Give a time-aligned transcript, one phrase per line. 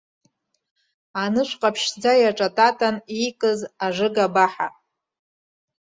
[1.23, 4.67] Анышә ҟаԥшьӡа иаҿататан иикыз ажыга баҳа.